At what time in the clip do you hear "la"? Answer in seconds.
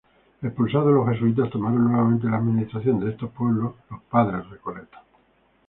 2.27-2.37